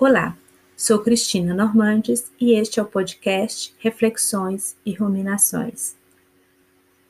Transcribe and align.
Olá, 0.00 0.36
sou 0.76 1.00
Cristina 1.00 1.52
Normandes 1.52 2.30
e 2.40 2.52
este 2.52 2.78
é 2.78 2.82
o 2.84 2.86
podcast 2.86 3.74
Reflexões 3.80 4.76
e 4.86 4.94
Ruminações. 4.94 5.96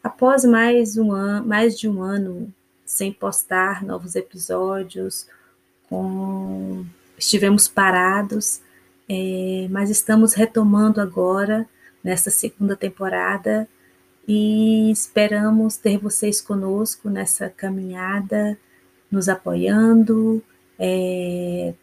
Após 0.03 0.43
mais, 0.47 0.97
um 0.97 1.13
an, 1.13 1.43
mais 1.43 1.79
de 1.79 1.87
um 1.87 2.03
ano 2.03 2.51
sem 2.87 3.13
postar 3.13 3.85
novos 3.85 4.17
episódios, 4.17 5.27
com... 5.87 6.87
estivemos 7.19 7.69
parados, 7.69 8.63
é, 9.07 9.69
mas 9.69 9.91
estamos 9.91 10.33
retomando 10.33 10.99
agora 10.99 11.69
nesta 12.03 12.31
segunda 12.31 12.75
temporada 12.75 13.69
e 14.27 14.91
esperamos 14.91 15.77
ter 15.77 15.99
vocês 15.99 16.41
conosco 16.41 17.11
nessa 17.11 17.51
caminhada, 17.51 18.59
nos 19.11 19.29
apoiando, 19.29 20.43
é, 20.79 21.75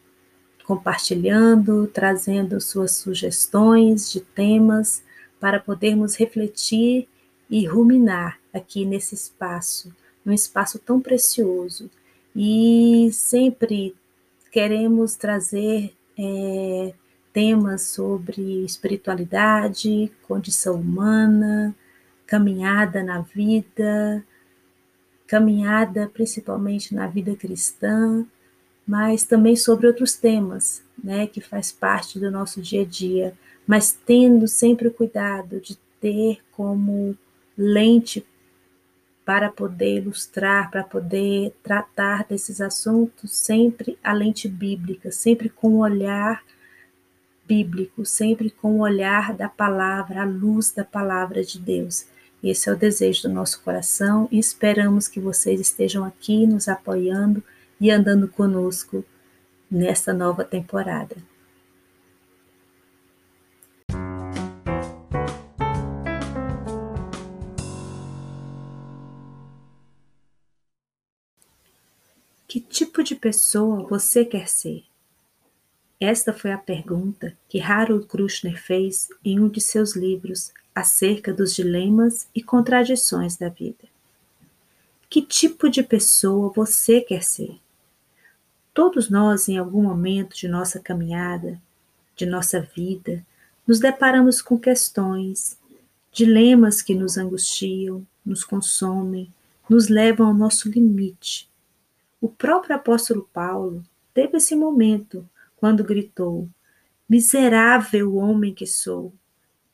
compartilhando, 0.65 1.87
trazendo 1.87 2.59
suas 2.59 2.93
sugestões 2.93 4.11
de 4.11 4.19
temas 4.19 5.03
para 5.39 5.59
podermos 5.59 6.15
refletir 6.15 7.07
e 7.49 7.65
ruminar 7.65 8.39
aqui 8.53 8.85
nesse 8.85 9.13
espaço, 9.15 9.93
num 10.23 10.33
espaço 10.33 10.79
tão 10.79 10.99
precioso. 10.99 11.89
E 12.35 13.09
sempre 13.13 13.95
queremos 14.51 15.15
trazer 15.15 15.93
é, 16.17 16.93
temas 17.31 17.83
sobre 17.83 18.65
espiritualidade, 18.65 20.11
condição 20.27 20.75
humana, 20.75 21.75
caminhada 22.25 23.03
na 23.03 23.21
vida, 23.21 24.25
caminhada 25.27 26.09
principalmente 26.11 26.95
na 26.95 27.07
vida 27.07 27.35
cristã, 27.35 28.25
mas 28.85 29.23
também 29.23 29.55
sobre 29.55 29.87
outros 29.87 30.13
temas, 30.13 30.83
né, 31.03 31.27
que 31.27 31.41
faz 31.41 31.71
parte 31.71 32.19
do 32.19 32.29
nosso 32.29 32.61
dia 32.61 32.81
a 32.81 32.85
dia, 32.85 33.33
mas 33.65 33.97
tendo 34.05 34.47
sempre 34.47 34.87
o 34.87 34.93
cuidado 34.93 35.59
de 35.59 35.77
ter 35.99 36.39
como 36.51 37.17
lente 37.57 38.25
para 39.25 39.49
poder 39.49 39.97
ilustrar, 39.97 40.69
para 40.69 40.83
poder 40.83 41.51
tratar 41.63 42.25
desses 42.29 42.61
assuntos, 42.61 43.31
sempre 43.31 43.97
a 44.03 44.13
lente 44.13 44.47
bíblica, 44.47 45.11
sempre 45.11 45.49
com 45.49 45.69
o 45.69 45.79
olhar 45.79 46.43
bíblico, 47.47 48.05
sempre 48.05 48.51
com 48.51 48.75
o 48.75 48.81
olhar 48.81 49.33
da 49.33 49.49
palavra, 49.49 50.21
a 50.21 50.25
luz 50.25 50.71
da 50.71 50.83
palavra 50.83 51.43
de 51.43 51.59
Deus. 51.59 52.05
Esse 52.43 52.69
é 52.69 52.73
o 52.73 52.77
desejo 52.77 53.23
do 53.23 53.33
nosso 53.33 53.61
coração 53.61 54.27
e 54.31 54.37
esperamos 54.37 55.07
que 55.07 55.19
vocês 55.19 55.59
estejam 55.59 56.03
aqui 56.05 56.45
nos 56.45 56.67
apoiando 56.67 57.43
e 57.79 57.91
andando 57.91 58.27
conosco 58.27 59.03
nesta 59.69 60.13
nova 60.13 60.43
temporada. 60.43 61.15
Que 72.47 72.61
tipo 72.61 73.03
de 73.03 73.15
pessoa 73.15 73.85
você 73.85 74.23
quer 74.23 74.47
ser? 74.47 74.85
Esta 75.99 76.31
foi 76.31 76.51
a 76.53 76.57
pergunta 76.57 77.37
que 77.49 77.59
Harold 77.59 78.05
Kushner 78.05 78.61
fez 78.61 79.09
em 79.23 79.39
um 79.39 79.49
de 79.49 79.59
seus 79.59 79.95
livros 79.95 80.53
acerca 80.73 81.33
dos 81.33 81.53
dilemas 81.53 82.29
e 82.33 82.41
contradições 82.41 83.35
da 83.35 83.49
vida. 83.49 83.85
Que 85.09 85.21
tipo 85.21 85.69
de 85.69 85.83
pessoa 85.83 86.51
você 86.55 87.01
quer 87.01 87.23
ser? 87.23 87.59
Todos 88.75 89.09
nós, 89.09 89.47
em 89.47 89.57
algum 89.57 89.81
momento 89.81 90.35
de 90.35 90.49
nossa 90.49 90.81
caminhada, 90.81 91.61
de 92.13 92.25
nossa 92.25 92.59
vida, 92.59 93.25
nos 93.65 93.79
deparamos 93.79 94.41
com 94.41 94.59
questões, 94.59 95.57
dilemas 96.11 96.81
que 96.81 96.93
nos 96.93 97.17
angustiam, 97.17 98.05
nos 98.25 98.43
consomem, 98.43 99.33
nos 99.69 99.87
levam 99.87 100.27
ao 100.27 100.33
nosso 100.33 100.69
limite. 100.69 101.49
O 102.19 102.27
próprio 102.27 102.75
apóstolo 102.75 103.29
Paulo 103.31 103.81
teve 104.13 104.39
esse 104.39 104.57
momento 104.57 105.25
quando 105.55 105.81
gritou: 105.81 106.49
Miserável 107.07 108.17
homem 108.17 108.53
que 108.53 108.67
sou, 108.67 109.13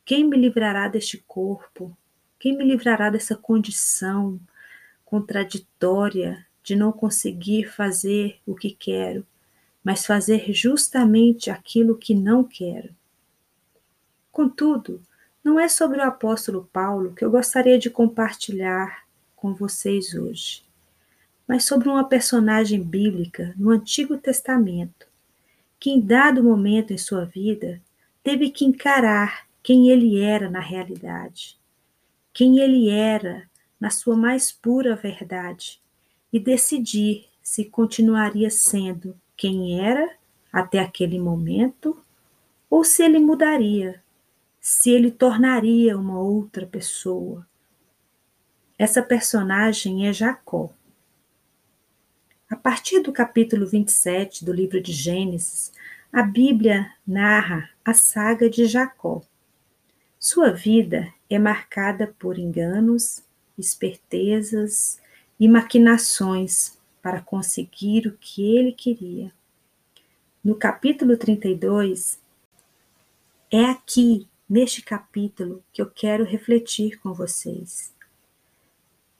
quem 0.04 0.22
me 0.28 0.36
livrará 0.36 0.86
deste 0.86 1.18
corpo? 1.26 1.92
Quem 2.38 2.56
me 2.56 2.64
livrará 2.64 3.10
dessa 3.10 3.34
condição 3.34 4.38
contraditória 5.04 6.46
de 6.62 6.76
não 6.76 6.92
conseguir 6.92 7.64
fazer 7.64 8.38
o 8.46 8.54
que 8.54 8.70
quero, 8.70 9.26
mas 9.82 10.06
fazer 10.06 10.52
justamente 10.52 11.50
aquilo 11.50 11.96
que 11.96 12.14
não 12.14 12.44
quero. 12.44 12.94
Contudo, 14.30 15.02
não 15.42 15.58
é 15.58 15.68
sobre 15.68 15.98
o 15.98 16.04
apóstolo 16.04 16.68
Paulo 16.72 17.12
que 17.14 17.24
eu 17.24 17.30
gostaria 17.30 17.78
de 17.78 17.90
compartilhar 17.90 19.04
com 19.34 19.52
vocês 19.52 20.14
hoje, 20.14 20.62
mas 21.48 21.64
sobre 21.64 21.88
uma 21.88 22.08
personagem 22.08 22.80
bíblica 22.80 23.52
no 23.56 23.70
Antigo 23.70 24.16
Testamento, 24.16 25.06
que 25.80 25.90
em 25.90 26.00
dado 26.00 26.44
momento 26.44 26.92
em 26.92 26.98
sua 26.98 27.24
vida 27.24 27.80
teve 28.22 28.50
que 28.50 28.64
encarar 28.64 29.48
quem 29.62 29.90
ele 29.90 30.20
era 30.20 30.48
na 30.48 30.60
realidade, 30.60 31.58
quem 32.32 32.60
ele 32.60 32.88
era 32.88 33.50
na 33.80 33.90
sua 33.90 34.16
mais 34.16 34.52
pura 34.52 34.94
verdade 34.94 35.81
e 36.32 36.40
decidir 36.40 37.28
se 37.42 37.64
continuaria 37.64 38.50
sendo 38.50 39.14
quem 39.36 39.80
era 39.84 40.16
até 40.52 40.78
aquele 40.78 41.18
momento 41.18 42.00
ou 42.70 42.84
se 42.84 43.02
ele 43.02 43.18
mudaria, 43.18 44.02
se 44.60 44.90
ele 44.90 45.10
tornaria 45.10 45.98
uma 45.98 46.18
outra 46.18 46.66
pessoa. 46.66 47.46
Essa 48.78 49.02
personagem 49.02 50.08
é 50.08 50.12
Jacó. 50.12 50.72
A 52.48 52.56
partir 52.56 53.00
do 53.00 53.12
capítulo 53.12 53.66
27 53.66 54.44
do 54.44 54.52
livro 54.52 54.80
de 54.80 54.92
Gênesis, 54.92 55.72
a 56.12 56.22
Bíblia 56.22 56.92
narra 57.06 57.70
a 57.84 57.92
saga 57.92 58.48
de 58.48 58.66
Jacó. 58.66 59.22
Sua 60.18 60.52
vida 60.52 61.12
é 61.28 61.38
marcada 61.38 62.14
por 62.18 62.38
enganos, 62.38 63.22
espertezas 63.58 65.00
e 65.42 65.48
maquinações 65.48 66.78
para 67.02 67.20
conseguir 67.20 68.06
o 68.06 68.16
que 68.16 68.56
ele 68.56 68.70
queria. 68.70 69.32
No 70.44 70.54
capítulo 70.54 71.16
32, 71.16 72.20
é 73.50 73.64
aqui, 73.64 74.28
neste 74.48 74.82
capítulo, 74.82 75.60
que 75.72 75.82
eu 75.82 75.90
quero 75.90 76.22
refletir 76.22 77.00
com 77.00 77.12
vocês. 77.12 77.92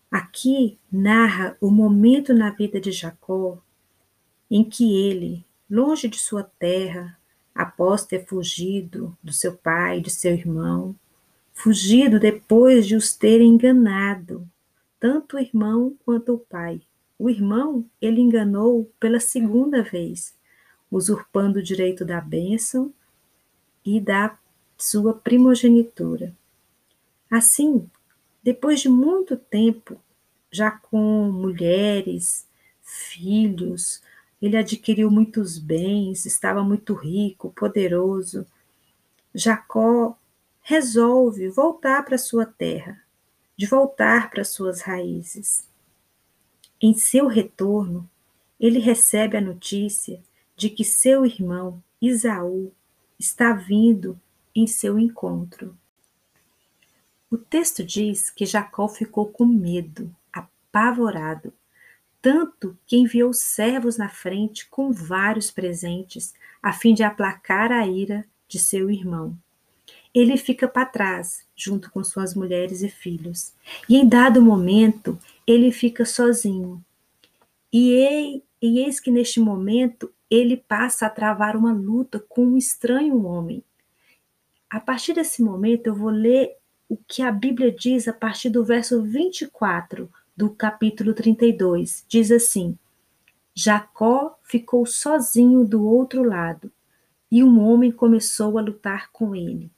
Aqui 0.08 0.78
narra 0.92 1.56
o 1.60 1.72
momento 1.72 2.32
na 2.32 2.50
vida 2.50 2.80
de 2.80 2.92
Jacó 2.92 3.58
em 4.48 4.62
que 4.62 4.96
ele, 4.96 5.44
longe 5.68 6.06
de 6.06 6.20
sua 6.20 6.44
terra, 6.44 7.18
após 7.52 8.06
ter 8.06 8.24
fugido 8.26 9.18
do 9.20 9.32
seu 9.32 9.56
pai 9.56 9.98
e 9.98 10.02
de 10.02 10.10
seu 10.10 10.32
irmão, 10.32 10.94
fugido 11.52 12.20
depois 12.20 12.86
de 12.86 12.94
os 12.94 13.12
ter 13.12 13.40
enganado, 13.40 14.48
tanto 15.02 15.36
o 15.36 15.40
irmão 15.40 15.96
quanto 16.04 16.32
o 16.32 16.38
pai. 16.38 16.80
O 17.18 17.28
irmão 17.28 17.84
ele 18.00 18.20
enganou 18.20 18.88
pela 19.00 19.18
segunda 19.18 19.82
vez, 19.82 20.32
usurpando 20.88 21.58
o 21.58 21.62
direito 21.62 22.04
da 22.04 22.20
bênção 22.20 22.94
e 23.84 24.00
da 24.00 24.38
sua 24.78 25.12
primogenitura. 25.12 26.32
Assim, 27.28 27.90
depois 28.44 28.80
de 28.80 28.88
muito 28.88 29.36
tempo, 29.36 30.00
já 30.52 30.70
com 30.70 31.32
mulheres, 31.32 32.46
filhos, 32.80 34.00
ele 34.40 34.56
adquiriu 34.56 35.10
muitos 35.10 35.58
bens, 35.58 36.26
estava 36.26 36.62
muito 36.62 36.94
rico, 36.94 37.52
poderoso. 37.56 38.46
Jacó 39.34 40.16
resolve 40.60 41.48
voltar 41.48 42.04
para 42.04 42.16
sua 42.16 42.46
terra, 42.46 43.01
de 43.62 43.66
voltar 43.68 44.28
para 44.28 44.42
suas 44.42 44.80
raízes. 44.80 45.68
Em 46.80 46.94
seu 46.94 47.28
retorno, 47.28 48.10
ele 48.58 48.80
recebe 48.80 49.36
a 49.36 49.40
notícia 49.40 50.20
de 50.56 50.68
que 50.68 50.82
seu 50.82 51.24
irmão 51.24 51.80
Isaú 52.00 52.72
está 53.16 53.52
vindo 53.52 54.20
em 54.52 54.66
seu 54.66 54.98
encontro. 54.98 55.78
O 57.30 57.38
texto 57.38 57.84
diz 57.84 58.30
que 58.30 58.44
Jacó 58.44 58.88
ficou 58.88 59.26
com 59.26 59.46
medo, 59.46 60.12
apavorado, 60.32 61.52
tanto 62.20 62.76
que 62.84 62.96
enviou 62.96 63.32
servos 63.32 63.96
na 63.96 64.08
frente 64.08 64.68
com 64.68 64.90
vários 64.90 65.52
presentes, 65.52 66.34
a 66.60 66.72
fim 66.72 66.94
de 66.94 67.04
aplacar 67.04 67.70
a 67.70 67.86
ira 67.86 68.26
de 68.48 68.58
seu 68.58 68.90
irmão 68.90 69.38
ele 70.14 70.36
fica 70.36 70.68
para 70.68 70.84
trás, 70.84 71.46
junto 71.56 71.90
com 71.90 72.04
suas 72.04 72.34
mulheres 72.34 72.82
e 72.82 72.88
filhos. 72.88 73.54
E 73.88 73.96
em 73.96 74.06
dado 74.06 74.42
momento, 74.42 75.18
ele 75.46 75.72
fica 75.72 76.04
sozinho. 76.04 76.84
E, 77.72 78.42
e 78.60 78.78
eis 78.80 79.00
que 79.00 79.10
neste 79.10 79.40
momento 79.40 80.12
ele 80.30 80.56
passa 80.56 81.06
a 81.06 81.10
travar 81.10 81.56
uma 81.56 81.72
luta 81.72 82.22
com 82.28 82.44
um 82.44 82.56
estranho 82.56 83.24
homem. 83.24 83.62
A 84.68 84.80
partir 84.80 85.14
desse 85.14 85.42
momento, 85.42 85.86
eu 85.86 85.94
vou 85.94 86.10
ler 86.10 86.56
o 86.88 86.96
que 86.96 87.22
a 87.22 87.32
Bíblia 87.32 87.72
diz 87.72 88.06
a 88.06 88.12
partir 88.12 88.50
do 88.50 88.64
verso 88.64 89.02
24 89.02 90.10
do 90.36 90.50
capítulo 90.50 91.14
32. 91.14 92.04
Diz 92.06 92.30
assim: 92.30 92.78
Jacó 93.54 94.38
ficou 94.42 94.84
sozinho 94.86 95.64
do 95.64 95.86
outro 95.86 96.22
lado 96.22 96.70
e 97.30 97.42
um 97.42 97.60
homem 97.60 97.90
começou 97.90 98.58
a 98.58 98.62
lutar 98.62 99.10
com 99.10 99.34
ele. 99.34 99.70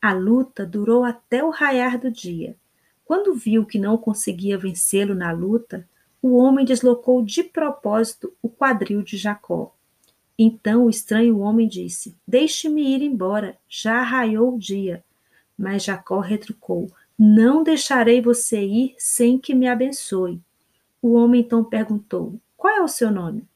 A 0.00 0.12
luta 0.12 0.64
durou 0.64 1.04
até 1.04 1.42
o 1.42 1.50
raiar 1.50 1.98
do 1.98 2.10
dia. 2.10 2.56
Quando 3.04 3.34
viu 3.34 3.64
que 3.64 3.78
não 3.78 3.96
conseguia 3.96 4.58
vencê-lo 4.58 5.14
na 5.14 5.32
luta, 5.32 5.88
o 6.20 6.36
homem 6.36 6.64
deslocou 6.64 7.24
de 7.24 7.42
propósito 7.42 8.32
o 8.42 8.48
quadril 8.48 9.02
de 9.02 9.16
Jacó. 9.16 9.74
Então 10.38 10.84
o 10.84 10.90
estranho 10.90 11.38
homem 11.38 11.66
disse: 11.66 12.16
Deixe-me 12.26 12.82
ir 12.82 13.02
embora, 13.02 13.56
já 13.68 14.02
raiou 14.02 14.54
o 14.54 14.58
dia. 14.58 15.02
Mas 15.56 15.84
Jacó 15.84 16.20
retrucou: 16.20 16.92
Não 17.18 17.62
deixarei 17.62 18.20
você 18.20 18.62
ir 18.62 18.94
sem 18.98 19.38
que 19.38 19.54
me 19.54 19.66
abençoe. 19.66 20.40
O 21.00 21.14
homem 21.14 21.40
então 21.40 21.64
perguntou: 21.64 22.38
Qual 22.56 22.72
é 22.72 22.82
o 22.82 22.88
seu 22.88 23.10
nome? 23.10 23.48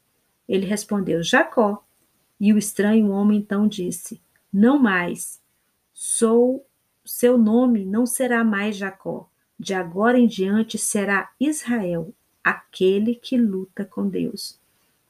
Ele 0.49 0.67
respondeu: 0.67 1.23
Jacó. 1.23 1.85
E 2.41 2.53
o 2.53 2.59
estranho 2.59 3.11
homem 3.11 3.39
então 3.39 3.69
disse: 3.69 4.21
Não 4.53 4.79
mais. 4.79 5.42
Sou 5.93 6.67
seu 7.05 7.37
nome 7.37 7.85
não 7.85 8.07
será 8.07 8.45
mais 8.45 8.77
Jacó. 8.77 9.29
De 9.59 9.75
agora 9.75 10.19
em 10.19 10.27
diante 10.27 10.79
será 10.79 11.31
Israel, 11.39 12.13
aquele 12.43 13.15
que 13.15 13.37
luta 13.37 13.85
com 13.85 14.09
Deus. 14.09 14.59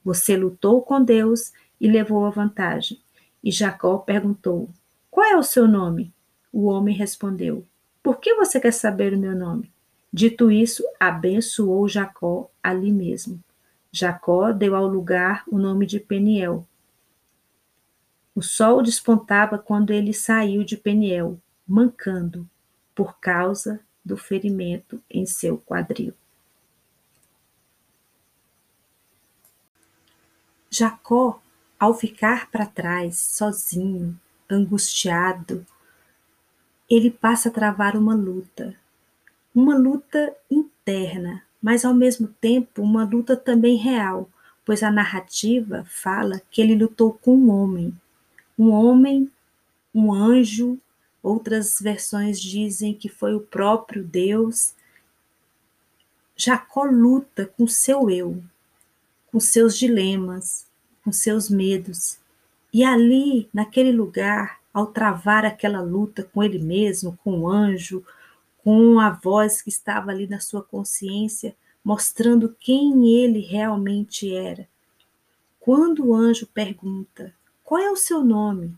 Você 0.05 0.37
lutou 0.37 0.83
com 0.83 1.03
Deus 1.03 1.53
e 1.81 1.89
levou 1.89 2.27
a 2.27 2.31
vantagem. 2.31 3.01
E 3.43 3.51
Jacó 3.51 3.99
perguntou: 3.99 4.69
Qual 5.11 5.27
é 5.27 5.37
o 5.37 5.43
seu 5.43 5.67
nome? 5.67 6.13
O 6.53 6.67
homem 6.67 6.95
respondeu: 6.95 7.65
Por 8.03 8.19
que 8.19 8.35
você 8.35 8.61
quer 8.61 8.73
saber 8.73 9.15
o 9.15 9.19
meu 9.19 9.35
nome? 9.35 9.71
Dito 10.13 10.51
isso, 10.51 10.85
abençoou 11.01 11.89
Jacó 11.89 12.51
ali 12.63 12.93
mesmo. 12.93 13.43
Jacó 13.91 14.53
deu 14.53 14.75
ao 14.75 14.87
lugar 14.87 15.45
o 15.51 15.59
nome 15.59 15.87
de 15.87 15.99
Peniel. 16.01 16.67
O 18.35 18.41
sol 18.41 18.83
despontava 18.83 19.59
quando 19.59 19.93
ele 19.93 20.15
saiu 20.15 20.65
de 20.65 20.77
Peniel, 20.77 21.39
mancando, 21.67 22.49
por 22.95 23.19
causa 23.19 23.81
do 24.05 24.17
ferimento 24.17 25.03
em 25.11 25.27
seu 25.27 25.59
quadril. 25.59 26.15
Jacó, 30.71 31.43
ao 31.79 31.93
ficar 31.93 32.51
para 32.51 32.65
trás, 32.65 33.19
sozinho, 33.19 34.19
angustiado, 34.49 35.67
ele 36.89 37.11
passa 37.11 37.51
a 37.51 37.53
travar 37.53 37.97
uma 37.97 38.15
luta. 38.15 38.75
Uma 39.55 39.77
luta 39.77 40.35
interna, 40.51 41.43
mas 41.61 41.85
ao 41.85 41.93
mesmo 41.93 42.29
tempo 42.41 42.81
uma 42.83 43.05
luta 43.05 43.37
também 43.37 43.77
real, 43.77 44.31
pois 44.65 44.83
a 44.83 44.91
narrativa 44.91 45.85
fala 45.87 46.41
que 46.51 46.63
ele 46.63 46.75
lutou 46.75 47.13
com 47.13 47.37
um 47.37 47.51
homem. 47.51 47.95
Um 48.63 48.71
homem, 48.71 49.29
um 49.93 50.15
anjo, 50.15 50.79
outras 51.21 51.81
versões 51.81 52.41
dizem 52.41 52.95
que 52.95 53.09
foi 53.09 53.35
o 53.35 53.41
próprio 53.41 54.05
Deus. 54.05 54.77
Jacó 56.37 56.85
luta 56.85 57.45
com 57.45 57.67
seu 57.67 58.09
eu, 58.09 58.41
com 59.33 59.41
seus 59.41 59.77
dilemas, 59.77 60.65
com 61.03 61.11
seus 61.11 61.51
medos. 61.51 62.21
E 62.73 62.85
ali, 62.85 63.49
naquele 63.53 63.91
lugar, 63.91 64.61
ao 64.73 64.87
travar 64.87 65.45
aquela 65.45 65.81
luta 65.81 66.23
com 66.23 66.41
ele 66.41 66.61
mesmo, 66.61 67.19
com 67.25 67.41
o 67.41 67.49
anjo, 67.51 68.07
com 68.63 69.01
a 69.01 69.11
voz 69.11 69.61
que 69.61 69.71
estava 69.71 70.13
ali 70.13 70.29
na 70.29 70.39
sua 70.39 70.63
consciência, 70.63 71.57
mostrando 71.83 72.55
quem 72.61 73.09
ele 73.09 73.41
realmente 73.41 74.33
era. 74.33 74.69
Quando 75.59 76.07
o 76.07 76.15
anjo 76.15 76.47
pergunta: 76.47 77.35
Qual 77.65 77.81
é 77.81 77.91
o 77.91 77.97
seu 77.97 78.23
nome? 78.25 78.75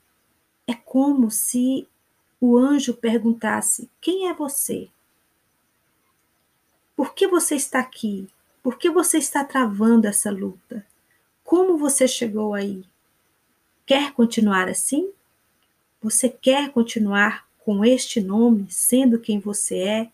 É 0.66 0.74
como 0.74 1.30
se 1.30 1.88
o 2.40 2.56
anjo 2.56 2.94
perguntasse: 2.94 3.90
Quem 4.00 4.28
é 4.28 4.34
você? 4.34 4.88
Por 6.96 7.14
que 7.14 7.26
você 7.26 7.56
está 7.56 7.80
aqui? 7.80 8.28
Por 8.62 8.78
que 8.78 8.88
você 8.88 9.18
está 9.18 9.44
travando 9.44 10.06
essa 10.06 10.30
luta? 10.30 10.86
Como 11.42 11.76
você 11.76 12.06
chegou 12.06 12.54
aí? 12.54 12.84
Quer 13.84 14.12
continuar 14.12 14.68
assim? 14.68 15.10
Você 16.00 16.28
quer 16.28 16.70
continuar 16.70 17.46
com 17.64 17.84
este 17.84 18.20
nome, 18.20 18.66
sendo 18.70 19.18
quem 19.18 19.38
você 19.38 19.78
é, 19.78 20.10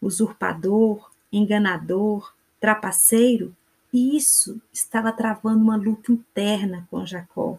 usurpador, 0.00 1.10
enganador, 1.32 2.32
trapaceiro? 2.60 3.54
E 3.92 4.16
isso 4.16 4.60
estava 4.72 5.12
travando 5.12 5.62
uma 5.62 5.76
luta 5.76 6.12
interna 6.12 6.86
com 6.90 7.04
Jacó. 7.04 7.58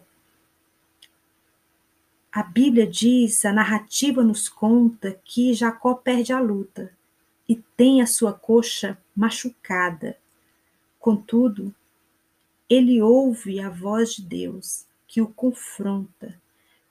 A 2.32 2.42
Bíblia 2.42 2.86
diz, 2.86 3.44
a 3.44 3.52
narrativa 3.52 4.22
nos 4.22 4.48
conta 4.48 5.18
que 5.24 5.54
Jacó 5.54 5.94
perde 5.94 6.32
a 6.32 6.40
luta 6.40 6.92
e 7.48 7.56
tem 7.56 8.02
a 8.02 8.06
sua 8.06 8.32
coxa 8.32 8.98
machucada. 9.14 10.18
Contudo, 10.98 11.74
ele 12.68 13.00
ouve 13.00 13.60
a 13.60 13.70
voz 13.70 14.16
de 14.16 14.22
Deus 14.22 14.86
que 15.06 15.22
o 15.22 15.28
confronta, 15.28 16.40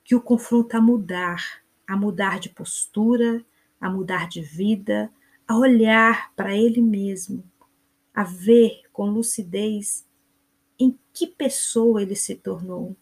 que 0.03 0.15
o 0.15 0.21
confronta 0.21 0.77
a 0.77 0.81
mudar, 0.81 1.61
a 1.85 1.95
mudar 1.95 2.39
de 2.39 2.49
postura, 2.49 3.43
a 3.79 3.89
mudar 3.89 4.27
de 4.27 4.41
vida, 4.41 5.11
a 5.47 5.57
olhar 5.57 6.33
para 6.33 6.55
ele 6.55 6.81
mesmo, 6.81 7.43
a 8.13 8.23
ver 8.23 8.83
com 8.91 9.09
lucidez 9.09 10.05
em 10.79 10.97
que 11.13 11.27
pessoa 11.27 12.01
ele 12.01 12.15
se 12.15 12.35
tornou. 12.35 12.95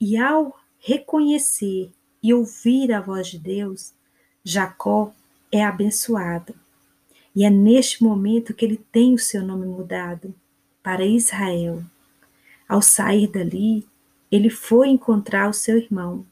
E 0.00 0.16
ao 0.16 0.58
reconhecer 0.78 1.90
e 2.22 2.32
ouvir 2.34 2.92
a 2.92 3.00
voz 3.00 3.28
de 3.28 3.38
Deus, 3.38 3.92
Jacó 4.44 5.12
é 5.52 5.64
abençoado. 5.64 6.54
E 7.34 7.44
é 7.44 7.50
neste 7.50 8.02
momento 8.02 8.54
que 8.54 8.64
ele 8.64 8.78
tem 8.90 9.14
o 9.14 9.18
seu 9.18 9.42
nome 9.44 9.66
mudado 9.66 10.34
para 10.82 11.04
Israel. 11.04 11.82
Ao 12.68 12.82
sair 12.82 13.28
dali, 13.28 13.86
ele 14.30 14.50
foi 14.50 14.88
encontrar 14.88 15.48
o 15.48 15.54
seu 15.54 15.78
irmão, 15.78 16.26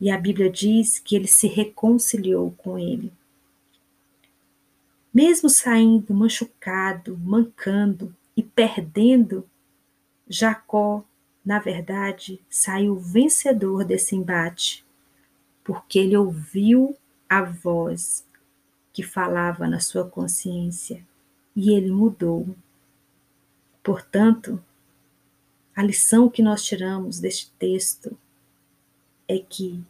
e 0.00 0.10
a 0.10 0.18
Bíblia 0.18 0.50
diz 0.50 0.98
que 0.98 1.14
ele 1.16 1.26
se 1.26 1.46
reconciliou 1.46 2.52
com 2.58 2.78
ele. 2.78 3.12
Mesmo 5.12 5.48
saindo 5.48 6.12
machucado, 6.12 7.16
mancando 7.18 8.14
e 8.36 8.42
perdendo, 8.42 9.48
Jacó, 10.28 11.04
na 11.46 11.60
verdade, 11.60 12.40
saiu 12.50 12.96
vencedor 12.96 13.84
desse 13.84 14.16
embate, 14.16 14.84
porque 15.62 16.00
ele 16.00 16.16
ouviu 16.16 16.96
a 17.28 17.42
voz 17.42 18.26
que 18.92 19.04
falava 19.04 19.68
na 19.68 19.78
sua 19.78 20.04
consciência 20.04 21.06
e 21.54 21.70
ele 21.72 21.92
mudou. 21.92 22.48
Portanto, 23.80 24.60
a 25.74 25.84
lição 25.84 26.28
que 26.28 26.42
nós 26.42 26.64
tiramos 26.64 27.20
deste 27.20 27.52
texto 27.52 28.18
é 29.28 29.38
que 29.38 29.80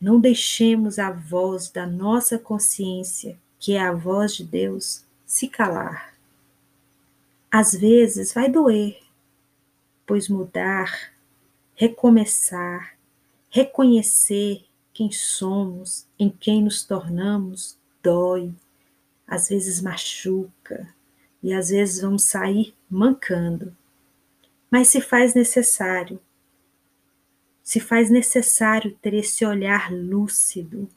não 0.00 0.18
deixemos 0.18 0.98
a 0.98 1.12
voz 1.12 1.70
da 1.70 1.86
nossa 1.86 2.36
consciência, 2.36 3.38
que 3.60 3.74
é 3.74 3.80
a 3.80 3.92
voz 3.92 4.34
de 4.34 4.42
Deus, 4.42 5.04
se 5.24 5.46
calar. 5.46 6.14
Às 7.48 7.74
vezes 7.74 8.32
vai 8.32 8.50
doer, 8.50 8.98
pois 10.10 10.28
mudar, 10.28 11.12
recomeçar, 11.76 12.98
reconhecer 13.48 14.64
quem 14.92 15.12
somos, 15.12 16.04
em 16.18 16.28
quem 16.28 16.64
nos 16.64 16.82
tornamos, 16.82 17.78
dói, 18.02 18.52
às 19.24 19.50
vezes 19.50 19.80
machuca 19.80 20.92
e 21.40 21.52
às 21.52 21.68
vezes 21.68 22.00
vamos 22.00 22.24
sair 22.24 22.74
mancando. 22.90 23.72
Mas 24.68 24.88
se 24.88 25.00
faz 25.00 25.32
necessário, 25.32 26.20
se 27.62 27.78
faz 27.78 28.10
necessário 28.10 28.98
ter 29.00 29.14
esse 29.14 29.46
olhar 29.46 29.92
lúcido 29.92 30.88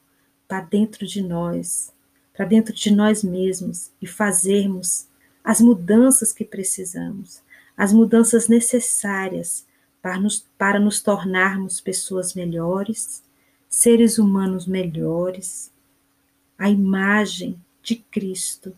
para 0.48 0.60
dentro 0.60 1.06
de 1.06 1.22
nós, 1.22 1.92
para 2.32 2.46
dentro 2.46 2.74
de 2.74 2.92
nós 2.92 3.22
mesmos 3.22 3.92
e 4.02 4.08
fazermos 4.08 5.06
as 5.44 5.60
mudanças 5.60 6.32
que 6.32 6.44
precisamos, 6.44 7.44
as 7.76 7.92
mudanças 7.92 8.48
necessárias 8.48 9.66
para 10.02 10.20
nos, 10.20 10.46
para 10.58 10.78
nos 10.78 11.02
tornarmos 11.02 11.80
pessoas 11.80 12.34
melhores, 12.34 13.22
seres 13.68 14.18
humanos 14.18 14.66
melhores, 14.66 15.72
a 16.58 16.70
imagem 16.70 17.60
de 17.82 17.96
Cristo, 17.96 18.76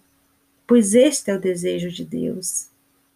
pois 0.67 0.95
este 0.95 1.31
é 1.31 1.35
o 1.35 1.41
desejo 1.41 1.91
de 1.91 2.05
Deus 2.05 2.69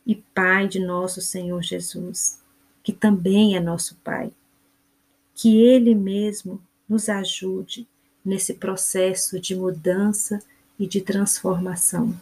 e 0.07 0.15
Pai 0.15 0.69
de 0.69 0.79
nosso 0.81 1.21
Senhor 1.21 1.63
Jesus. 1.63 2.39
que 2.83 2.93
também 2.93 3.57
é 3.57 3.61
nosso 3.61 3.97
Pai. 4.03 4.33
Que 5.35 5.63
Ele 5.63 5.95
mesmo 5.95 6.61
nos 6.89 7.09
ajude 7.09 7.87
nesse 8.25 8.55
processo 8.55 9.39
de 9.41 9.55
mudança 9.55 10.41
e 10.79 10.87
de 10.87 11.01
transformação. 11.01 12.15